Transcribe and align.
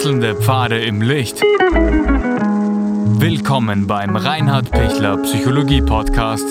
Wechselnde 0.00 0.34
Pfade 0.34 0.82
im 0.82 1.02
Licht. 1.02 1.42
Willkommen 3.20 3.86
beim 3.86 4.16
Reinhard 4.16 4.70
Pichler 4.70 5.18
Psychologie 5.18 5.82
Podcast. 5.82 6.46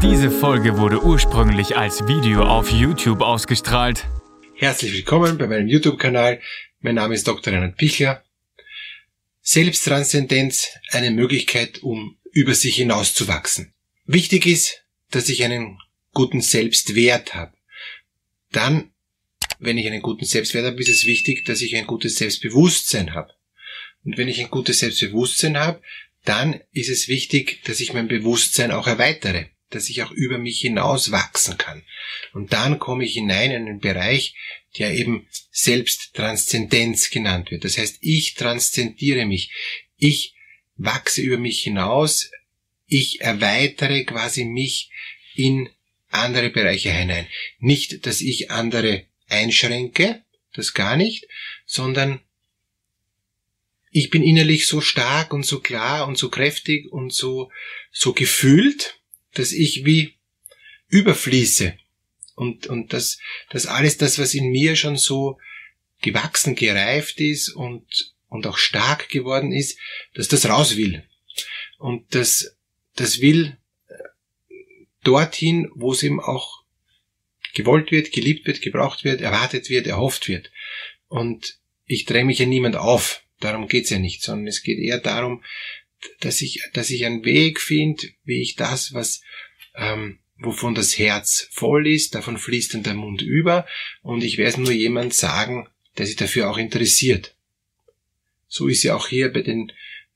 Diese 0.00 0.30
Folge 0.30 0.78
wurde 0.78 1.02
ursprünglich 1.02 1.76
als 1.76 2.06
Video 2.06 2.44
auf 2.44 2.70
YouTube 2.70 3.22
ausgestrahlt. 3.22 4.06
Herzlich 4.54 4.92
willkommen 4.92 5.36
bei 5.36 5.48
meinem 5.48 5.66
YouTube-Kanal. 5.66 6.40
Mein 6.78 6.94
Name 6.94 7.14
ist 7.14 7.26
Dr. 7.26 7.52
Reinhard 7.52 7.76
Pichler. 7.76 8.22
Selbsttranszendenz, 9.42 10.68
eine 10.92 11.10
Möglichkeit, 11.10 11.82
um 11.82 12.16
über 12.30 12.54
sich 12.54 12.76
hinauszuwachsen. 12.76 13.74
Wichtig 14.04 14.46
ist, 14.46 14.84
dass 15.10 15.28
ich 15.28 15.42
einen 15.42 15.80
guten 16.12 16.40
Selbstwert 16.40 17.34
habe. 17.34 17.54
Dann, 18.52 18.92
wenn 19.58 19.78
ich 19.78 19.86
einen 19.86 20.02
guten 20.02 20.24
Selbstwert 20.24 20.64
habe, 20.64 20.80
ist 20.80 20.88
es 20.88 21.06
wichtig, 21.06 21.44
dass 21.44 21.62
ich 21.62 21.76
ein 21.76 21.86
gutes 21.86 22.16
Selbstbewusstsein 22.16 23.14
habe. 23.14 23.32
Und 24.04 24.16
wenn 24.16 24.28
ich 24.28 24.40
ein 24.40 24.50
gutes 24.50 24.78
Selbstbewusstsein 24.78 25.58
habe, 25.58 25.82
dann 26.24 26.60
ist 26.72 26.88
es 26.88 27.08
wichtig, 27.08 27.62
dass 27.64 27.80
ich 27.80 27.92
mein 27.92 28.08
Bewusstsein 28.08 28.70
auch 28.70 28.86
erweitere, 28.86 29.46
dass 29.70 29.88
ich 29.88 30.02
auch 30.02 30.10
über 30.10 30.38
mich 30.38 30.60
hinaus 30.60 31.10
wachsen 31.10 31.58
kann. 31.58 31.82
Und 32.32 32.52
dann 32.52 32.78
komme 32.78 33.04
ich 33.04 33.14
hinein 33.14 33.50
in 33.50 33.66
einen 33.66 33.80
Bereich, 33.80 34.34
der 34.78 34.94
eben 34.94 35.26
Selbsttranszendenz 35.50 37.10
genannt 37.10 37.50
wird. 37.50 37.64
Das 37.64 37.78
heißt, 37.78 37.98
ich 38.00 38.34
transzendiere 38.34 39.26
mich. 39.26 39.50
Ich 39.96 40.34
wachse 40.76 41.22
über 41.22 41.38
mich 41.38 41.62
hinaus. 41.62 42.30
Ich 42.86 43.20
erweitere 43.20 44.04
quasi 44.04 44.44
mich 44.44 44.90
in 45.34 45.68
andere 46.10 46.50
Bereiche 46.50 46.92
hinein. 46.92 47.26
Nicht, 47.58 48.06
dass 48.06 48.20
ich 48.20 48.50
andere 48.50 49.04
einschränke, 49.28 50.22
das 50.54 50.74
gar 50.74 50.96
nicht, 50.96 51.26
sondern 51.66 52.20
ich 53.90 54.10
bin 54.10 54.22
innerlich 54.22 54.66
so 54.66 54.80
stark 54.80 55.32
und 55.32 55.46
so 55.46 55.60
klar 55.60 56.06
und 56.06 56.18
so 56.18 56.28
kräftig 56.28 56.90
und 56.92 57.12
so, 57.12 57.50
so 57.90 58.12
gefühlt, 58.12 59.00
dass 59.34 59.52
ich 59.52 59.84
wie 59.84 60.14
überfließe. 60.88 61.76
Und, 62.34 62.66
und 62.66 62.92
das, 62.92 63.18
das 63.50 63.66
alles 63.66 63.96
das, 63.96 64.18
was 64.18 64.34
in 64.34 64.50
mir 64.50 64.76
schon 64.76 64.96
so 64.96 65.38
gewachsen, 66.00 66.54
gereift 66.54 67.20
ist 67.20 67.48
und, 67.48 68.14
und 68.28 68.46
auch 68.46 68.58
stark 68.58 69.08
geworden 69.08 69.52
ist, 69.52 69.78
dass 70.14 70.28
das 70.28 70.48
raus 70.48 70.76
will. 70.76 71.04
Und 71.78 72.14
das, 72.14 72.56
das 72.94 73.20
will 73.20 73.56
dorthin, 75.02 75.70
wo 75.74 75.92
es 75.92 76.02
eben 76.02 76.20
auch 76.20 76.57
gewollt 77.54 77.90
wird, 77.90 78.12
geliebt 78.12 78.46
wird, 78.46 78.60
gebraucht 78.60 79.04
wird, 79.04 79.20
erwartet 79.20 79.70
wird, 79.70 79.86
erhofft 79.86 80.28
wird. 80.28 80.50
Und 81.08 81.58
ich 81.86 82.04
drehe 82.04 82.24
mich 82.24 82.38
ja 82.38 82.46
niemand 82.46 82.76
auf. 82.76 83.22
Darum 83.40 83.68
geht's 83.68 83.90
ja 83.90 83.98
nicht, 83.98 84.22
sondern 84.22 84.46
es 84.46 84.62
geht 84.62 84.78
eher 84.78 84.98
darum, 84.98 85.42
dass 86.20 86.42
ich, 86.42 86.62
dass 86.72 86.90
ich 86.90 87.04
einen 87.04 87.24
Weg 87.24 87.60
finde, 87.60 88.08
wie 88.24 88.42
ich 88.42 88.56
das, 88.56 88.92
was, 88.92 89.22
ähm, 89.74 90.18
wovon 90.38 90.74
das 90.74 90.98
Herz 90.98 91.48
voll 91.50 91.88
ist, 91.88 92.14
davon 92.14 92.38
fließt 92.38 92.74
dann 92.74 92.82
der 92.82 92.94
Mund 92.94 93.22
über 93.22 93.66
und 94.02 94.22
ich 94.22 94.38
werde 94.38 94.60
nur 94.60 94.72
jemand 94.72 95.14
sagen, 95.14 95.68
der 95.96 96.06
sich 96.06 96.16
dafür 96.16 96.50
auch 96.50 96.58
interessiert. 96.58 97.34
So 98.46 98.68
ist 98.68 98.82
ja 98.82 98.94
auch 98.94 99.08
hier 99.08 99.32
bei 99.32 99.42
den 99.42 99.72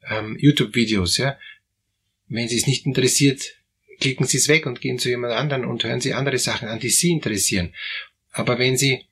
ähm, 0.08 0.36
YouTube-Videos, 0.38 1.19
ja. 1.19 1.38
Wenn 2.28 2.48
sie 2.48 2.56
es 2.56 2.66
nicht 2.66 2.86
interessiert, 2.86 3.56
klicken 4.03 4.27
Sie 4.27 4.39
es 4.39 4.48
weg 4.48 4.67
und 4.67 4.81
gehen 4.81 4.98
zu 4.98 5.08
jemand 5.08 5.33
anderen 5.33 5.64
und 5.64 5.84
hören 5.84 6.00
Sie 6.00 6.12
andere 6.12 6.39
Sachen 6.39 6.67
an, 6.69 6.81
die 6.81 6.91
Sie 6.91 7.12
interessieren. 7.12 7.72
Aber 8.33 8.59
wenn 8.59 8.77
Sie 8.77 9.05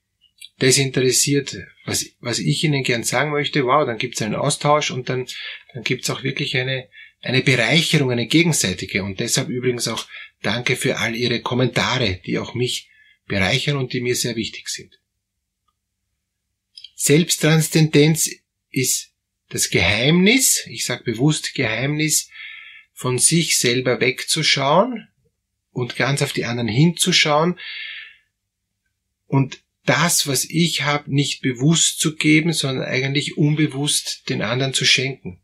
das 0.59 0.79
interessiert, 0.79 1.57
was, 1.87 2.07
was 2.19 2.41
ich 2.41 2.65
Ihnen 2.65 2.83
gern 2.83 3.05
sagen 3.05 3.31
möchte, 3.31 3.65
wow, 3.65 3.87
dann 3.87 3.99
gibt 3.99 4.17
es 4.17 4.23
einen 4.23 4.35
Austausch 4.35 4.91
und 4.91 5.09
dann, 5.09 5.27
dann 5.73 5.85
gibt 5.85 6.03
es 6.03 6.11
auch 6.11 6.25
wirklich 6.25 6.57
eine, 6.57 6.89
eine 7.23 7.41
Bereicherung, 7.41 8.11
eine 8.11 8.27
gegenseitige. 8.27 9.05
Und 9.05 9.21
deshalb 9.21 9.49
übrigens 9.49 9.87
auch 9.87 10.07
danke 10.43 10.75
für 10.75 10.99
all 10.99 11.15
Ihre 11.15 11.41
Kommentare, 11.41 12.21
die 12.27 12.39
auch 12.41 12.55
mich 12.55 12.91
bereichern 13.27 13.77
und 13.77 13.93
die 13.93 14.01
mir 14.01 14.17
sehr 14.17 14.35
wichtig 14.35 14.69
sind. 14.69 14.99
Selbsttranszendenz 16.97 18.29
ist 18.71 19.13
das 19.51 19.71
Geheimnis, 19.71 20.67
ich 20.67 20.85
sage 20.85 21.05
bewusst 21.05 21.55
Geheimnis 21.55 22.30
von 23.01 23.17
sich 23.17 23.59
selber 23.59 23.99
wegzuschauen 23.99 25.09
und 25.73 25.97
ganz 25.97 26.21
auf 26.21 26.35
die 26.35 26.45
anderen 26.45 26.69
hinzuschauen 26.69 27.59
und 29.27 29.63
das, 29.87 30.27
was 30.27 30.45
ich 30.45 30.83
habe, 30.83 31.11
nicht 31.11 31.41
bewusst 31.41 31.99
zu 31.99 32.15
geben, 32.15 32.53
sondern 32.53 32.85
eigentlich 32.85 33.39
unbewusst 33.39 34.29
den 34.29 34.43
anderen 34.43 34.75
zu 34.75 34.85
schenken. 34.85 35.41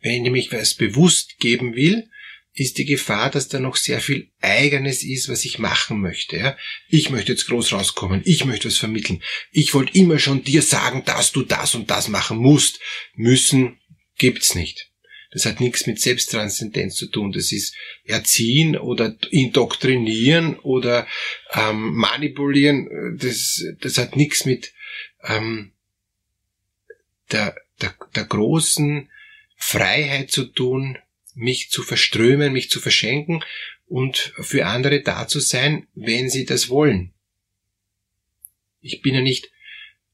Wenn 0.00 0.14
ich 0.14 0.22
nämlich 0.22 0.50
was 0.50 0.72
bewusst 0.72 1.36
geben 1.40 1.74
will, 1.74 2.08
ist 2.54 2.78
die 2.78 2.86
Gefahr, 2.86 3.30
dass 3.30 3.48
da 3.48 3.60
noch 3.60 3.76
sehr 3.76 4.00
viel 4.00 4.30
Eigenes 4.40 5.02
ist, 5.02 5.28
was 5.28 5.44
ich 5.44 5.58
machen 5.58 6.00
möchte. 6.00 6.56
Ich 6.88 7.10
möchte 7.10 7.32
jetzt 7.32 7.48
groß 7.48 7.74
rauskommen, 7.74 8.22
ich 8.24 8.46
möchte 8.46 8.68
was 8.68 8.78
vermitteln. 8.78 9.22
Ich 9.52 9.74
wollte 9.74 9.98
immer 9.98 10.18
schon 10.18 10.42
dir 10.42 10.62
sagen, 10.62 11.04
dass 11.04 11.32
du 11.32 11.42
das 11.42 11.74
und 11.74 11.90
das 11.90 12.08
machen 12.08 12.38
musst. 12.38 12.80
Müssen 13.14 13.78
gibt's 14.16 14.54
nicht. 14.54 14.90
Das 15.36 15.44
hat 15.44 15.60
nichts 15.60 15.86
mit 15.86 16.00
Selbsttranszendenz 16.00 16.94
zu 16.94 17.08
tun. 17.08 17.30
Das 17.30 17.52
ist 17.52 17.74
Erziehen 18.04 18.74
oder 18.74 19.14
Indoktrinieren 19.28 20.58
oder 20.60 21.06
ähm, 21.52 21.94
Manipulieren. 21.94 23.18
Das, 23.20 23.62
das 23.82 23.98
hat 23.98 24.16
nichts 24.16 24.46
mit 24.46 24.72
ähm, 25.24 25.72
der, 27.32 27.54
der, 27.82 27.94
der 28.14 28.24
großen 28.24 29.10
Freiheit 29.56 30.30
zu 30.30 30.46
tun, 30.46 30.96
mich 31.34 31.68
zu 31.68 31.82
verströmen, 31.82 32.54
mich 32.54 32.70
zu 32.70 32.80
verschenken 32.80 33.44
und 33.88 34.32
für 34.40 34.64
andere 34.64 35.02
da 35.02 35.28
zu 35.28 35.40
sein, 35.40 35.86
wenn 35.94 36.30
sie 36.30 36.46
das 36.46 36.70
wollen. 36.70 37.12
Ich 38.80 39.02
bin 39.02 39.14
ja 39.14 39.20
nicht 39.20 39.50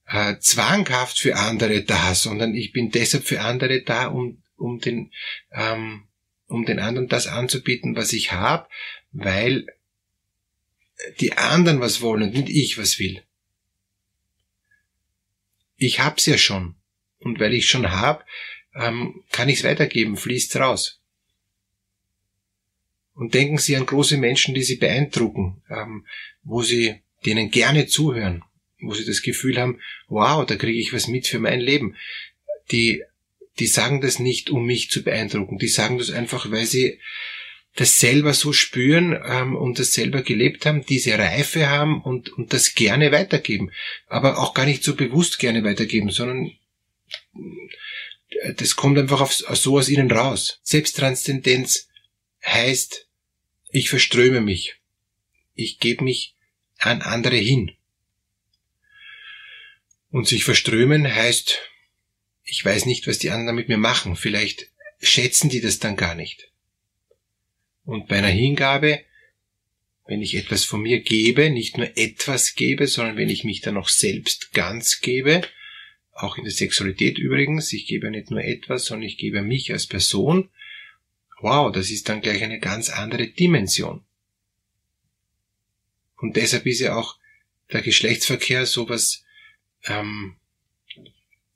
äh, 0.08 0.34
zwanghaft 0.40 1.20
für 1.20 1.36
andere 1.36 1.84
da, 1.84 2.16
sondern 2.16 2.56
ich 2.56 2.72
bin 2.72 2.90
deshalb 2.90 3.22
für 3.22 3.42
andere 3.42 3.82
da, 3.82 4.08
um 4.08 4.41
um 4.62 4.78
den, 4.78 5.12
ähm, 5.50 6.04
um 6.46 6.64
den 6.64 6.78
anderen 6.78 7.08
das 7.08 7.26
anzubieten, 7.26 7.96
was 7.96 8.12
ich 8.12 8.32
habe, 8.32 8.68
weil 9.12 9.66
die 11.20 11.36
anderen 11.36 11.80
was 11.80 12.00
wollen 12.00 12.22
und 12.22 12.32
nicht 12.32 12.48
ich 12.48 12.78
was 12.78 12.98
will. 12.98 13.22
Ich 15.76 16.00
hab's 16.00 16.26
ja 16.26 16.38
schon. 16.38 16.76
Und 17.18 17.40
weil 17.40 17.54
ich 17.54 17.68
schon 17.68 17.90
hab, 17.90 18.26
ähm, 18.74 19.24
kann 19.30 19.48
ich's 19.48 19.64
weitergeben, 19.64 20.16
fließt's 20.16 20.56
raus. 20.56 21.00
Und 23.14 23.34
denken 23.34 23.58
Sie 23.58 23.76
an 23.76 23.86
große 23.86 24.16
Menschen, 24.16 24.54
die 24.54 24.62
Sie 24.62 24.76
beeindrucken, 24.76 25.62
ähm, 25.70 26.06
wo 26.42 26.62
Sie 26.62 27.00
denen 27.26 27.50
gerne 27.50 27.86
zuhören, 27.86 28.42
wo 28.80 28.94
Sie 28.94 29.04
das 29.04 29.22
Gefühl 29.22 29.58
haben, 29.58 29.80
wow, 30.08 30.46
da 30.46 30.56
kriege 30.56 30.78
ich 30.78 30.92
was 30.92 31.08
mit 31.08 31.26
für 31.26 31.38
mein 31.38 31.60
Leben. 31.60 31.96
Die 32.70 33.04
die 33.58 33.66
sagen 33.66 34.00
das 34.00 34.18
nicht, 34.18 34.50
um 34.50 34.64
mich 34.64 34.90
zu 34.90 35.02
beeindrucken. 35.02 35.58
Die 35.58 35.68
sagen 35.68 35.98
das 35.98 36.10
einfach, 36.10 36.50
weil 36.50 36.66
sie 36.66 36.98
das 37.74 37.98
selber 37.98 38.34
so 38.34 38.52
spüren 38.52 39.18
ähm, 39.24 39.56
und 39.56 39.78
das 39.78 39.92
selber 39.92 40.22
gelebt 40.22 40.66
haben, 40.66 40.84
diese 40.84 41.18
Reife 41.18 41.68
haben 41.70 42.02
und, 42.02 42.30
und 42.30 42.52
das 42.52 42.74
gerne 42.74 43.12
weitergeben. 43.12 43.70
Aber 44.06 44.38
auch 44.38 44.52
gar 44.52 44.66
nicht 44.66 44.84
so 44.84 44.94
bewusst 44.94 45.38
gerne 45.38 45.64
weitergeben, 45.64 46.10
sondern 46.10 46.52
äh, 48.28 48.54
das 48.54 48.76
kommt 48.76 48.98
einfach 48.98 49.20
auf, 49.22 49.32
so 49.32 49.78
aus 49.78 49.88
ihnen 49.88 50.10
raus. 50.10 50.60
Selbsttranszendenz 50.62 51.88
heißt, 52.44 53.08
ich 53.70 53.88
verströme 53.88 54.42
mich. 54.42 54.76
Ich 55.54 55.78
gebe 55.78 56.04
mich 56.04 56.34
an 56.78 57.00
andere 57.00 57.36
hin. 57.36 57.72
Und 60.10 60.28
sich 60.28 60.44
verströmen 60.44 61.06
heißt, 61.06 61.58
ich 62.52 62.62
weiß 62.62 62.84
nicht, 62.84 63.06
was 63.06 63.18
die 63.18 63.30
anderen 63.30 63.56
mit 63.56 63.70
mir 63.70 63.78
machen. 63.78 64.14
Vielleicht 64.14 64.68
schätzen 65.00 65.48
die 65.48 65.62
das 65.62 65.78
dann 65.78 65.96
gar 65.96 66.14
nicht. 66.14 66.50
Und 67.86 68.08
bei 68.08 68.18
einer 68.18 68.28
Hingabe, 68.28 69.00
wenn 70.06 70.20
ich 70.20 70.34
etwas 70.34 70.62
von 70.66 70.82
mir 70.82 71.00
gebe, 71.00 71.48
nicht 71.48 71.78
nur 71.78 71.96
etwas 71.96 72.54
gebe, 72.54 72.88
sondern 72.88 73.16
wenn 73.16 73.30
ich 73.30 73.44
mich 73.44 73.62
dann 73.62 73.78
auch 73.78 73.88
selbst 73.88 74.52
ganz 74.52 75.00
gebe, 75.00 75.40
auch 76.12 76.36
in 76.36 76.44
der 76.44 76.52
Sexualität 76.52 77.16
übrigens, 77.16 77.72
ich 77.72 77.86
gebe 77.86 78.10
nicht 78.10 78.30
nur 78.30 78.44
etwas, 78.44 78.84
sondern 78.84 79.08
ich 79.08 79.16
gebe 79.16 79.40
mich 79.40 79.72
als 79.72 79.86
Person, 79.86 80.50
wow, 81.40 81.72
das 81.72 81.90
ist 81.90 82.10
dann 82.10 82.20
gleich 82.20 82.42
eine 82.42 82.60
ganz 82.60 82.90
andere 82.90 83.28
Dimension. 83.28 84.04
Und 86.18 86.36
deshalb 86.36 86.66
ist 86.66 86.80
ja 86.80 86.96
auch 86.96 87.16
der 87.72 87.80
Geschlechtsverkehr 87.80 88.66
sowas 88.66 89.24
ähm, 89.84 90.36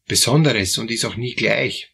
Besonderes 0.06 0.78
und 0.78 0.90
ist 0.90 1.04
auch 1.04 1.16
nie 1.16 1.34
gleich. 1.34 1.92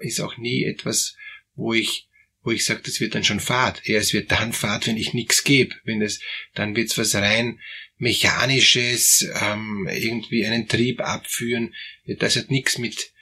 Ist 0.00 0.20
auch 0.20 0.36
nie 0.36 0.64
etwas, 0.64 1.16
wo 1.54 1.74
ich, 1.74 2.08
wo 2.42 2.50
ich 2.50 2.64
sage, 2.64 2.80
das 2.84 3.00
wird 3.00 3.14
dann 3.14 3.24
schon 3.24 3.40
Fahrt. 3.40 3.88
Eher 3.88 4.00
es 4.00 4.12
wird 4.12 4.30
dann 4.32 4.52
Fahrt, 4.52 4.86
wenn 4.86 4.96
ich 4.96 5.14
nichts 5.14 5.44
gebe. 5.44 5.74
Wenn 5.84 6.02
es, 6.02 6.20
dann 6.54 6.74
wird's 6.74 6.98
was 6.98 7.14
rein 7.14 7.60
mechanisches, 7.98 9.28
ähm, 9.40 9.88
irgendwie 9.88 10.44
einen 10.44 10.66
Trieb 10.66 11.00
abführen. 11.00 11.72
Das 12.06 12.36
hat 12.36 12.50
nichts 12.50 12.78
mit 12.78 13.12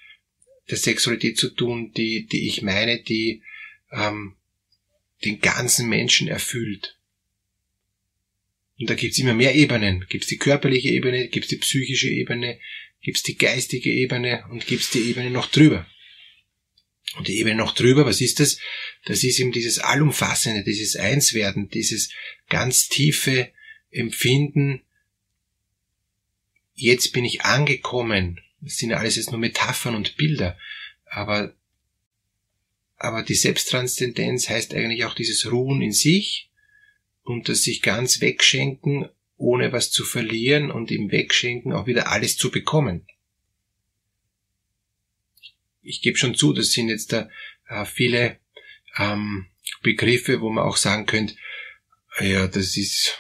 der 0.71 0.79
Sexualität 0.79 1.37
zu 1.37 1.51
tun, 1.51 1.93
die, 1.93 2.27
die 2.27 2.49
ich 2.49 2.63
meine, 2.63 3.03
die 3.03 3.43
ähm, 3.93 4.37
den 5.25 5.41
ganzen 5.41 5.89
Menschen 5.89 6.29
erfüllt. 6.29 6.97
Und 8.79 8.89
da 8.89 8.95
gibt's 8.95 9.19
immer 9.19 9.35
mehr 9.35 9.55
Ebenen. 9.55 10.07
Gibt's 10.09 10.29
die 10.29 10.39
körperliche 10.39 10.89
Ebene, 10.89 11.29
gibt's 11.29 11.51
die 11.51 11.57
psychische 11.57 12.09
Ebene, 12.09 12.59
gibt's 13.01 13.23
die 13.23 13.37
geistige 13.37 13.91
Ebene 13.91 14.45
und 14.51 14.67
gibt's 14.67 14.91
die 14.91 15.09
Ebene 15.09 15.31
noch 15.31 15.51
drüber. 15.51 15.87
Und 17.17 17.27
die 17.27 17.39
Ebene 17.39 17.57
noch 17.57 17.75
drüber, 17.75 18.07
was 18.07 18.21
ist 18.21 18.39
das? 18.39 18.59
Das 19.05 19.25
ist 19.25 19.41
eben 19.41 19.53
dieses 19.53 19.79
Allumfassende, 19.79 20.63
dieses 20.63 20.97
Einswerden, 20.97 21.69
dieses 21.69 22.11
ganz 22.49 22.89
tiefe 22.89 23.51
Empfinden. 23.91 24.83
Jetzt 26.75 27.13
bin 27.13 27.25
ich 27.25 27.43
angekommen. 27.43 28.41
Das 28.61 28.77
sind 28.77 28.91
ja 28.91 28.99
alles 28.99 29.17
jetzt 29.17 29.33
nur 29.33 29.41
Metaphern 29.41 29.97
und 29.97 30.17
Bilder. 30.17 30.57
Aber, 31.05 31.55
aber 32.97 33.23
die 33.25 33.35
Selbsttranszendenz 33.35 34.49
heißt 34.49 34.75
eigentlich 34.75 35.05
auch 35.05 35.15
dieses 35.15 35.51
Ruhen 35.51 35.83
in 35.83 35.93
sich 35.93 36.51
und 37.25 37.49
das 37.49 37.63
sich 37.63 37.83
ganz 37.83 38.21
wegschenken, 38.21 39.09
ohne 39.41 39.73
was 39.73 39.91
zu 39.91 40.05
verlieren 40.05 40.71
und 40.71 40.91
im 40.91 41.11
Wegschenken 41.11 41.73
auch 41.73 41.87
wieder 41.87 42.11
alles 42.11 42.37
zu 42.37 42.51
bekommen 42.51 43.07
ich 45.83 46.03
gebe 46.03 46.19
schon 46.19 46.35
zu, 46.35 46.53
das 46.53 46.73
sind 46.73 46.89
jetzt 46.89 47.13
da 47.13 47.29
äh, 47.69 47.85
viele 47.85 48.39
ähm, 48.97 49.47
Begriffe, 49.83 50.41
wo 50.41 50.51
man 50.51 50.65
auch 50.65 50.77
sagen 50.77 51.07
könnte, 51.07 51.35
ja, 52.21 52.47
das 52.47 52.77
ist 52.77 53.19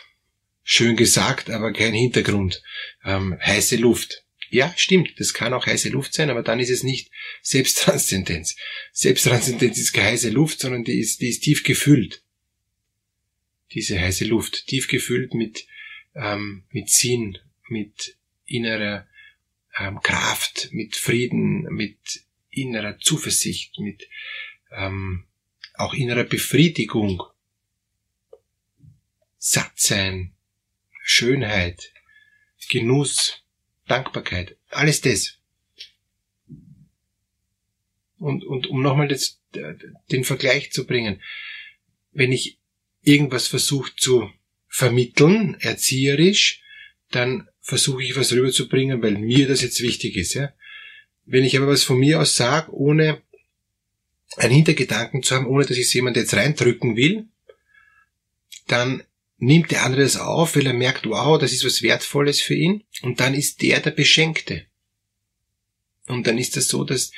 schön 0.62 0.96
gesagt, 0.96 1.48
aber 1.50 1.72
kein 1.72 1.94
Hintergrund. 1.94 2.62
Ähm, 3.04 3.38
heiße 3.40 3.76
Luft. 3.76 4.24
Ja, 4.50 4.74
stimmt, 4.76 5.18
das 5.18 5.32
kann 5.32 5.54
auch 5.54 5.66
heiße 5.66 5.90
Luft 5.90 6.12
sein, 6.12 6.28
aber 6.28 6.42
dann 6.42 6.58
ist 6.58 6.70
es 6.70 6.82
nicht 6.82 7.10
Selbsttranszendenz. 7.40 8.56
Selbsttranszendenz 8.92 9.78
ist 9.78 9.92
keine 9.92 10.08
heiße 10.08 10.30
Luft, 10.30 10.60
sondern 10.60 10.82
die 10.82 10.98
ist, 10.98 11.20
die 11.20 11.28
ist 11.28 11.42
tief 11.42 11.62
gefüllt. 11.62 12.22
Diese 13.72 14.00
heiße 14.00 14.24
Luft, 14.24 14.66
tief 14.66 14.88
gefüllt 14.88 15.34
mit, 15.34 15.66
ähm, 16.14 16.64
mit 16.70 16.90
Sinn, 16.90 17.38
mit 17.68 18.16
innerer 18.44 19.06
ähm, 19.78 20.00
Kraft, 20.00 20.68
mit 20.72 20.96
Frieden, 20.96 21.62
mit 21.74 21.98
innerer 22.50 22.98
Zuversicht, 22.98 23.78
mit 23.78 24.08
ähm, 24.72 25.24
auch 25.74 25.94
innerer 25.94 26.24
Befriedigung, 26.24 27.22
Sattsein, 29.38 30.32
Schönheit, 31.02 31.92
Genuss, 32.68 33.42
Dankbarkeit, 33.86 34.56
alles 34.68 35.00
das. 35.00 35.38
Und, 38.18 38.44
und 38.44 38.66
um 38.66 38.82
nochmal 38.82 39.08
das, 39.08 39.40
den 40.10 40.24
Vergleich 40.24 40.72
zu 40.72 40.86
bringen, 40.86 41.22
wenn 42.12 42.32
ich 42.32 42.58
irgendwas 43.02 43.48
versuche 43.48 43.96
zu 43.96 44.30
vermitteln, 44.70 45.56
erzieherisch, 45.60 46.62
dann 47.10 47.48
versuche 47.60 48.02
ich 48.02 48.16
was 48.16 48.32
rüberzubringen, 48.32 49.02
weil 49.02 49.18
mir 49.18 49.46
das 49.48 49.60
jetzt 49.60 49.82
wichtig 49.82 50.16
ist. 50.16 50.34
Ja? 50.34 50.52
Wenn 51.26 51.44
ich 51.44 51.56
aber 51.56 51.66
was 51.66 51.82
von 51.82 51.98
mir 51.98 52.20
aus 52.20 52.36
sage, 52.36 52.72
ohne 52.72 53.20
einen 54.36 54.54
Hintergedanken 54.54 55.22
zu 55.22 55.34
haben, 55.34 55.46
ohne 55.46 55.66
dass 55.66 55.76
ich 55.76 55.86
es 55.86 55.92
jemand 55.92 56.16
jetzt 56.16 56.34
reindrücken 56.34 56.96
will, 56.96 57.26
dann 58.68 59.02
nimmt 59.38 59.72
der 59.72 59.84
andere 59.84 60.02
das 60.02 60.16
auf, 60.16 60.54
weil 60.54 60.66
er 60.66 60.72
merkt, 60.72 61.06
wow, 61.06 61.38
das 61.38 61.52
ist 61.52 61.64
was 61.64 61.82
Wertvolles 61.82 62.40
für 62.40 62.54
ihn, 62.54 62.84
und 63.02 63.20
dann 63.20 63.34
ist 63.34 63.62
der 63.62 63.80
der 63.80 63.90
Beschenkte. 63.90 64.66
Und 66.06 66.26
dann 66.26 66.38
ist 66.38 66.56
das 66.56 66.68
so, 66.68 66.84
dass, 66.84 67.10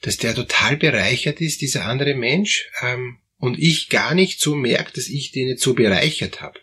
dass 0.00 0.16
der 0.16 0.34
total 0.34 0.76
bereichert 0.76 1.40
ist, 1.40 1.60
dieser 1.60 1.84
andere 1.84 2.14
Mensch, 2.14 2.68
ähm, 2.80 3.18
und 3.38 3.58
ich 3.58 3.88
gar 3.88 4.14
nicht 4.14 4.40
so 4.40 4.54
merke, 4.54 4.92
dass 4.92 5.08
ich 5.08 5.32
den 5.32 5.48
jetzt 5.48 5.62
so 5.62 5.74
bereichert 5.74 6.40
habe. 6.40 6.60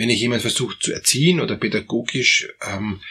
Wenn 0.00 0.08
ich 0.08 0.20
jemand 0.20 0.40
versucht 0.40 0.82
zu 0.82 0.94
erziehen 0.94 1.42
oder 1.42 1.58
pädagogisch 1.58 2.48
ähm, 2.66 3.02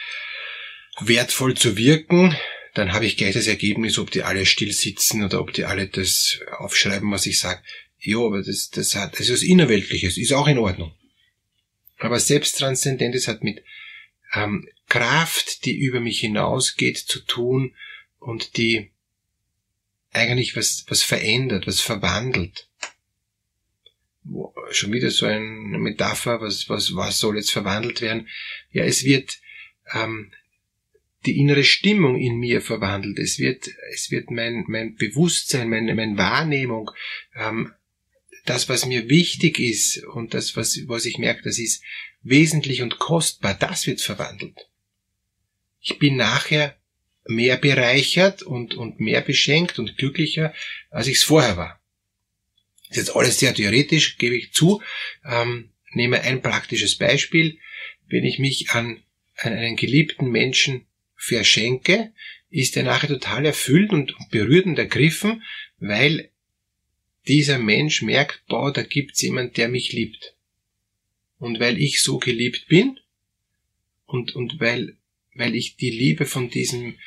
wertvoll 0.98 1.56
zu 1.56 1.76
wirken, 1.76 2.36
dann 2.74 2.92
habe 2.92 3.06
ich 3.06 3.16
gleich 3.16 3.32
das 3.32 3.46
Ergebnis, 3.46 3.96
ob 3.96 4.10
die 4.10 4.24
alle 4.24 4.44
still 4.44 4.72
sitzen 4.72 5.22
oder 5.22 5.40
ob 5.40 5.52
die 5.52 5.66
alle 5.66 5.86
das 5.86 6.40
aufschreiben, 6.58 7.08
was 7.12 7.26
ich 7.26 7.38
sage. 7.38 7.62
Ja, 8.00 8.18
aber 8.18 8.42
das, 8.42 8.70
das 8.70 8.96
hat, 8.96 9.12
das 9.12 9.20
ist 9.20 9.30
was 9.34 9.42
Innerweltliches, 9.42 10.18
ist 10.18 10.32
auch 10.32 10.48
in 10.48 10.58
Ordnung. 10.58 10.92
Aber 11.98 12.18
Selbsttranszendentes 12.18 13.28
hat 13.28 13.44
mit 13.44 13.62
ähm, 14.34 14.68
Kraft, 14.88 15.64
die 15.66 15.76
über 15.78 16.00
mich 16.00 16.18
hinausgeht, 16.18 16.98
zu 16.98 17.20
tun 17.20 17.76
und 18.18 18.56
die 18.56 18.90
eigentlich 20.10 20.56
was, 20.56 20.86
was 20.88 21.04
verändert, 21.04 21.68
was 21.68 21.80
verwandelt. 21.80 22.66
Schon 24.70 24.92
wieder 24.92 25.10
so 25.10 25.26
eine 25.26 25.78
Metapher, 25.78 26.40
was, 26.40 26.68
was, 26.68 26.94
was 26.94 27.18
soll 27.18 27.36
jetzt 27.36 27.50
verwandelt 27.50 28.00
werden? 28.00 28.28
Ja, 28.70 28.84
es 28.84 29.04
wird 29.04 29.38
ähm, 29.92 30.32
die 31.26 31.38
innere 31.38 31.64
Stimmung 31.64 32.18
in 32.18 32.38
mir 32.38 32.60
verwandelt. 32.60 33.18
Es 33.18 33.38
wird, 33.38 33.68
es 33.92 34.10
wird 34.10 34.30
mein, 34.30 34.64
mein 34.68 34.94
Bewusstsein, 34.94 35.68
meine, 35.68 35.94
meine 35.94 36.16
Wahrnehmung, 36.16 36.90
ähm, 37.34 37.72
das, 38.46 38.68
was 38.68 38.86
mir 38.86 39.08
wichtig 39.08 39.58
ist 39.58 40.04
und 40.04 40.34
das, 40.34 40.56
was, 40.56 40.78
was 40.86 41.04
ich 41.04 41.18
merke, 41.18 41.42
das 41.42 41.58
ist 41.58 41.82
wesentlich 42.22 42.82
und 42.82 42.98
kostbar, 42.98 43.54
das 43.54 43.86
wird 43.86 44.00
verwandelt. 44.00 44.68
Ich 45.80 45.98
bin 45.98 46.16
nachher 46.16 46.76
mehr 47.26 47.56
bereichert 47.56 48.42
und, 48.42 48.74
und 48.74 49.00
mehr 49.00 49.20
beschenkt 49.20 49.78
und 49.78 49.96
glücklicher, 49.98 50.54
als 50.90 51.06
ich 51.06 51.18
es 51.18 51.22
vorher 51.22 51.56
war. 51.56 51.79
Ist 52.90 52.96
jetzt 52.96 53.16
alles 53.16 53.38
sehr 53.38 53.54
theoretisch, 53.54 54.18
gebe 54.18 54.36
ich 54.36 54.52
zu. 54.52 54.82
Ähm, 55.24 55.70
nehme 55.92 56.20
ein 56.22 56.42
praktisches 56.42 56.96
Beispiel. 56.96 57.58
Wenn 58.08 58.24
ich 58.24 58.38
mich 58.38 58.70
an, 58.70 59.02
an 59.36 59.52
einen 59.52 59.76
geliebten 59.76 60.30
Menschen 60.30 60.86
verschenke, 61.16 62.12
ist 62.50 62.76
er 62.76 62.82
nachher 62.82 63.08
total 63.08 63.46
erfüllt 63.46 63.90
und 63.90 64.14
berührt 64.30 64.66
und 64.66 64.78
ergriffen, 64.78 65.42
weil 65.78 66.30
dieser 67.28 67.58
Mensch 67.58 68.02
merkt, 68.02 68.42
boah, 68.48 68.72
da 68.72 68.82
gibt's 68.82 69.22
jemand, 69.22 69.56
der 69.56 69.68
mich 69.68 69.92
liebt. 69.92 70.34
Und 71.38 71.60
weil 71.60 71.78
ich 71.78 72.02
so 72.02 72.18
geliebt 72.18 72.66
bin 72.68 72.98
und, 74.06 74.34
und 74.34 74.58
weil, 74.58 74.96
weil 75.34 75.54
ich 75.54 75.76
die 75.76 75.90
Liebe 75.90 76.26
von 76.26 76.50
diesem 76.50 76.98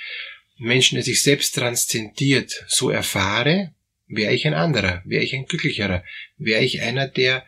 Menschen, 0.57 0.95
der 0.95 1.03
sich 1.03 1.21
selbst 1.21 1.55
transzendiert, 1.55 2.65
so 2.67 2.89
erfahre, 2.89 3.73
wäre 4.07 4.33
ich 4.33 4.45
ein 4.47 4.53
anderer, 4.53 5.01
wäre 5.05 5.23
ich 5.23 5.33
ein 5.33 5.45
glücklicherer, 5.45 6.03
wäre 6.37 6.63
ich 6.63 6.81
einer, 6.81 7.07
der 7.07 7.45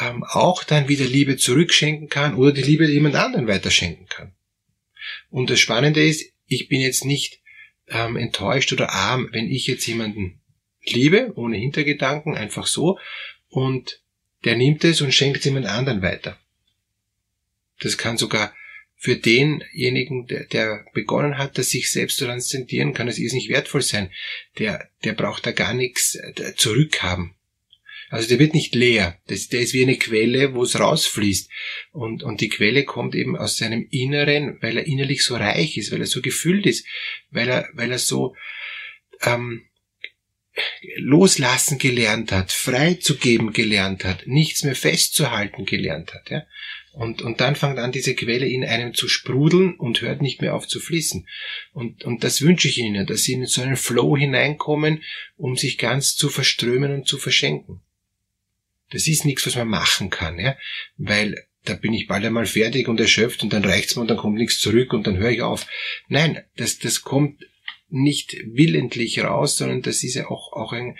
ähm, 0.00 0.24
auch 0.24 0.64
dann 0.64 0.88
wieder 0.88 1.04
Liebe 1.04 1.36
zurückschenken 1.36 2.08
kann 2.08 2.34
oder 2.34 2.52
die 2.52 2.62
Liebe 2.62 2.86
jemand 2.86 3.14
anderen 3.14 3.46
weiterschenken 3.46 4.06
kann. 4.06 4.32
Und 5.30 5.50
das 5.50 5.60
Spannende 5.60 6.04
ist, 6.04 6.32
ich 6.46 6.68
bin 6.68 6.80
jetzt 6.80 7.04
nicht 7.04 7.40
ähm, 7.88 8.16
enttäuscht 8.16 8.72
oder 8.72 8.90
arm, 8.90 9.28
wenn 9.32 9.50
ich 9.50 9.66
jetzt 9.66 9.86
jemanden 9.86 10.40
liebe, 10.84 11.32
ohne 11.36 11.56
Hintergedanken, 11.56 12.34
einfach 12.34 12.66
so, 12.66 12.98
und 13.48 14.00
der 14.44 14.56
nimmt 14.56 14.84
es 14.84 15.00
und 15.00 15.14
schenkt 15.14 15.38
es 15.38 15.44
jemand 15.44 15.66
anderen 15.66 16.02
weiter. 16.02 16.38
Das 17.80 17.98
kann 17.98 18.18
sogar 18.18 18.54
für 19.04 19.16
denjenigen, 19.16 20.26
der, 20.28 20.44
der 20.46 20.86
begonnen 20.94 21.36
hat, 21.36 21.58
das 21.58 21.68
sich 21.68 21.92
selbst 21.92 22.16
zu 22.16 22.24
transzendieren, 22.24 22.94
kann 22.94 23.06
es 23.06 23.18
nicht 23.18 23.50
wertvoll 23.50 23.82
sein. 23.82 24.10
Der, 24.58 24.88
der 25.04 25.12
braucht 25.12 25.44
da 25.44 25.52
gar 25.52 25.74
nichts 25.74 26.14
äh, 26.14 26.54
zurückhaben. 26.56 27.34
Also 28.08 28.30
der 28.30 28.38
wird 28.38 28.54
nicht 28.54 28.74
leer. 28.74 29.20
Das, 29.26 29.48
der 29.48 29.60
ist 29.60 29.74
wie 29.74 29.82
eine 29.82 29.98
Quelle, 29.98 30.54
wo 30.54 30.62
es 30.62 30.80
rausfließt. 30.80 31.50
Und, 31.92 32.22
und 32.22 32.40
die 32.40 32.48
Quelle 32.48 32.84
kommt 32.84 33.14
eben 33.14 33.36
aus 33.36 33.58
seinem 33.58 33.86
Inneren, 33.90 34.56
weil 34.62 34.78
er 34.78 34.86
innerlich 34.86 35.22
so 35.22 35.36
reich 35.36 35.76
ist, 35.76 35.92
weil 35.92 36.00
er 36.00 36.06
so 36.06 36.22
gefüllt 36.22 36.64
ist, 36.64 36.86
weil 37.30 37.50
er, 37.50 37.68
weil 37.74 37.92
er 37.92 37.98
so 37.98 38.34
ähm, 39.20 39.66
loslassen 40.96 41.76
gelernt 41.76 42.32
hat, 42.32 42.52
frei 42.52 42.94
zu 42.94 43.18
geben 43.18 43.52
gelernt 43.52 44.02
hat, 44.04 44.26
nichts 44.26 44.64
mehr 44.64 44.76
festzuhalten 44.76 45.66
gelernt 45.66 46.14
hat. 46.14 46.30
Ja? 46.30 46.46
Und, 46.94 47.22
und 47.22 47.40
dann 47.40 47.56
fängt 47.56 47.78
an, 47.78 47.90
diese 47.90 48.14
Quelle 48.14 48.46
in 48.46 48.64
einem 48.64 48.94
zu 48.94 49.08
sprudeln 49.08 49.74
und 49.74 50.00
hört 50.00 50.22
nicht 50.22 50.40
mehr 50.40 50.54
auf 50.54 50.68
zu 50.68 50.78
fließen. 50.78 51.26
Und, 51.72 52.04
und 52.04 52.22
das 52.22 52.40
wünsche 52.40 52.68
ich 52.68 52.78
Ihnen, 52.78 53.06
dass 53.06 53.24
Sie 53.24 53.32
in 53.32 53.46
so 53.46 53.62
einen 53.62 53.76
Flow 53.76 54.16
hineinkommen, 54.16 55.02
um 55.36 55.56
sich 55.56 55.76
ganz 55.76 56.14
zu 56.14 56.28
verströmen 56.28 56.92
und 56.92 57.08
zu 57.08 57.18
verschenken. 57.18 57.80
Das 58.90 59.08
ist 59.08 59.24
nichts, 59.24 59.44
was 59.46 59.56
man 59.56 59.68
machen 59.68 60.08
kann, 60.08 60.38
ja, 60.38 60.56
weil 60.96 61.34
da 61.64 61.74
bin 61.74 61.94
ich 61.94 62.06
bald 62.06 62.24
einmal 62.24 62.46
fertig 62.46 62.88
und 62.88 63.00
erschöpft 63.00 63.42
und 63.42 63.52
dann 63.52 63.64
reicht's 63.64 63.96
mir 63.96 64.02
und 64.02 64.08
dann 64.08 64.18
kommt 64.18 64.36
nichts 64.36 64.60
zurück 64.60 64.92
und 64.92 65.06
dann 65.06 65.16
höre 65.16 65.30
ich 65.30 65.42
auf. 65.42 65.66
Nein, 66.08 66.44
das, 66.56 66.78
das 66.78 67.02
kommt 67.02 67.44
nicht 67.88 68.36
willentlich 68.46 69.18
raus, 69.20 69.56
sondern 69.56 69.82
das 69.82 70.04
ist 70.04 70.14
ja 70.14 70.30
auch, 70.30 70.52
auch 70.52 70.72
ein, 70.72 70.96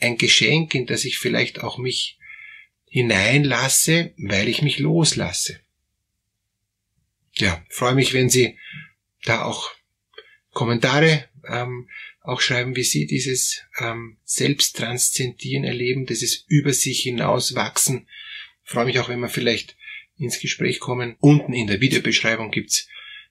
ein 0.00 0.16
Geschenk, 0.16 0.74
in 0.74 0.86
das 0.86 1.04
ich 1.04 1.18
vielleicht 1.18 1.60
auch 1.60 1.78
mich 1.78 2.18
hineinlasse, 2.94 4.14
weil 4.18 4.46
ich 4.46 4.62
mich 4.62 4.78
loslasse. 4.78 5.58
Ja, 7.32 7.60
freue 7.68 7.96
mich, 7.96 8.12
wenn 8.12 8.30
Sie 8.30 8.56
da 9.24 9.42
auch 9.42 9.72
Kommentare 10.52 11.28
ähm, 11.44 11.88
auch 12.20 12.40
schreiben, 12.40 12.76
wie 12.76 12.84
Sie 12.84 13.08
dieses 13.08 13.64
ähm, 13.80 14.18
Selbsttranszendieren 14.22 15.64
erleben, 15.64 16.06
dieses 16.06 16.44
über 16.46 16.72
sich 16.72 17.00
hinauswachsen. 17.00 18.06
Freue 18.62 18.84
mich 18.84 19.00
auch, 19.00 19.08
wenn 19.08 19.18
wir 19.18 19.28
vielleicht 19.28 19.76
ins 20.16 20.38
Gespräch 20.38 20.78
kommen. 20.78 21.16
Unten 21.18 21.52
in 21.52 21.66
der 21.66 21.80
Videobeschreibung 21.80 22.52
gibt's 22.52 22.86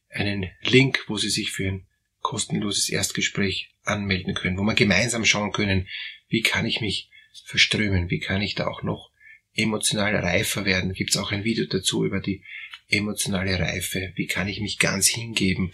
einen 0.10 0.52
Link, 0.64 1.06
wo 1.08 1.16
Sie 1.16 1.30
sich 1.30 1.52
für 1.52 1.70
ein 1.70 1.88
kostenloses 2.20 2.90
Erstgespräch 2.90 3.70
anmelden 3.86 4.34
können, 4.34 4.58
wo 4.58 4.64
wir 4.64 4.74
gemeinsam 4.74 5.24
schauen 5.24 5.54
können, 5.54 5.88
wie 6.28 6.42
kann 6.42 6.66
ich 6.66 6.82
mich 6.82 7.10
verströmen, 7.46 8.10
wie 8.10 8.20
kann 8.20 8.42
ich 8.42 8.56
da 8.56 8.68
auch 8.68 8.84
noch 8.84 9.13
emotional 9.56 10.16
reifer 10.16 10.66
werden. 10.66 10.94
Gibt's 10.94 11.18
auch 11.18 11.32
ein 11.32 11.44
Video 11.44 11.66
dazu 11.66 12.06
über 12.06 12.20
die 12.20 12.44
emotionale 12.90 13.60
Reife, 13.60 14.12
wie 14.16 14.28
kann 14.28 14.48
ich 14.48 14.60
mich 14.60 14.80
ganz 14.80 15.08
hingeben. 15.08 15.72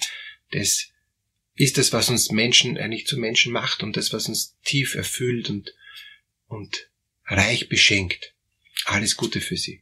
Das 0.52 0.90
ist 1.56 1.78
das, 1.78 1.92
was 1.92 2.10
uns 2.10 2.32
Menschen 2.32 2.78
eigentlich 2.78 3.08
zu 3.08 3.18
Menschen 3.18 3.52
macht 3.52 3.84
und 3.84 3.98
das, 3.98 4.14
was 4.14 4.28
uns 4.28 4.58
tief 4.64 4.96
erfüllt 4.96 5.50
und, 5.50 5.74
und 6.48 6.90
reich 7.26 7.70
beschenkt. 7.70 8.34
Alles 8.86 9.18
Gute 9.18 9.42
für 9.42 9.58
Sie. 9.58 9.82